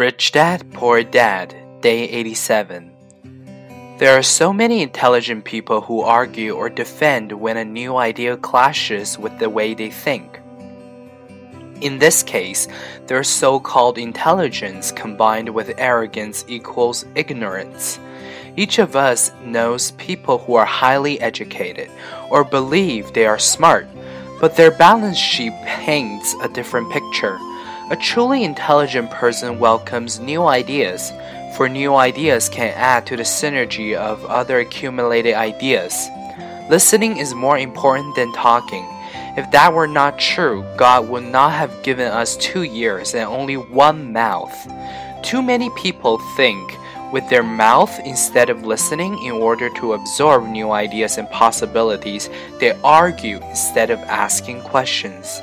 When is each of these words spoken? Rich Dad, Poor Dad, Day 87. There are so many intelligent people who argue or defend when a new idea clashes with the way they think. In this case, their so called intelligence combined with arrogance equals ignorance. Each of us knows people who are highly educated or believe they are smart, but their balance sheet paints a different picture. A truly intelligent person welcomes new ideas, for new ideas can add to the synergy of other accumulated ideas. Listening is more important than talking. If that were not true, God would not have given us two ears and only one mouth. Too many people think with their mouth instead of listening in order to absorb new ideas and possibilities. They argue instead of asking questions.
Rich 0.00 0.32
Dad, 0.32 0.72
Poor 0.72 1.02
Dad, 1.02 1.54
Day 1.82 2.08
87. 2.08 2.90
There 3.98 4.16
are 4.16 4.22
so 4.22 4.50
many 4.50 4.80
intelligent 4.80 5.44
people 5.44 5.82
who 5.82 6.00
argue 6.00 6.54
or 6.54 6.70
defend 6.70 7.30
when 7.30 7.58
a 7.58 7.66
new 7.66 7.96
idea 7.96 8.38
clashes 8.38 9.18
with 9.18 9.38
the 9.38 9.50
way 9.50 9.74
they 9.74 9.90
think. 9.90 10.40
In 11.82 11.98
this 11.98 12.22
case, 12.22 12.66
their 13.08 13.22
so 13.22 13.60
called 13.60 13.98
intelligence 13.98 14.90
combined 14.90 15.50
with 15.50 15.74
arrogance 15.76 16.46
equals 16.48 17.04
ignorance. 17.14 18.00
Each 18.56 18.78
of 18.78 18.96
us 18.96 19.32
knows 19.44 19.90
people 19.98 20.38
who 20.38 20.54
are 20.54 20.64
highly 20.64 21.20
educated 21.20 21.90
or 22.30 22.42
believe 22.42 23.12
they 23.12 23.26
are 23.26 23.38
smart, 23.38 23.86
but 24.40 24.56
their 24.56 24.70
balance 24.70 25.18
sheet 25.18 25.52
paints 25.66 26.34
a 26.42 26.48
different 26.48 26.90
picture. 26.90 27.38
A 27.90 27.96
truly 27.96 28.44
intelligent 28.44 29.10
person 29.10 29.58
welcomes 29.58 30.20
new 30.20 30.44
ideas, 30.44 31.12
for 31.56 31.68
new 31.68 31.96
ideas 31.96 32.48
can 32.48 32.72
add 32.76 33.04
to 33.06 33.16
the 33.16 33.24
synergy 33.24 33.96
of 33.96 34.24
other 34.26 34.60
accumulated 34.60 35.34
ideas. 35.34 36.08
Listening 36.70 37.16
is 37.16 37.34
more 37.34 37.58
important 37.58 38.14
than 38.14 38.32
talking. 38.32 38.86
If 39.36 39.50
that 39.50 39.74
were 39.74 39.88
not 39.88 40.20
true, 40.20 40.64
God 40.76 41.08
would 41.08 41.24
not 41.24 41.50
have 41.50 41.82
given 41.82 42.06
us 42.06 42.36
two 42.36 42.62
ears 42.62 43.12
and 43.12 43.24
only 43.24 43.56
one 43.56 44.12
mouth. 44.12 44.54
Too 45.24 45.42
many 45.42 45.68
people 45.70 46.18
think 46.36 46.78
with 47.12 47.28
their 47.28 47.42
mouth 47.42 47.98
instead 48.04 48.50
of 48.50 48.64
listening 48.64 49.20
in 49.24 49.32
order 49.32 49.68
to 49.68 49.94
absorb 49.94 50.46
new 50.46 50.70
ideas 50.70 51.18
and 51.18 51.28
possibilities. 51.30 52.30
They 52.60 52.70
argue 52.84 53.40
instead 53.48 53.90
of 53.90 53.98
asking 54.00 54.62
questions. 54.62 55.42